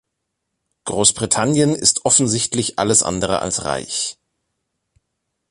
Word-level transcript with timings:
Großbritannien 0.85 1.75
ist 1.75 2.05
offensichtlich 2.05 2.79
alles 2.79 3.03
andere 3.03 3.39
als 3.39 3.65
reich. 3.65 4.17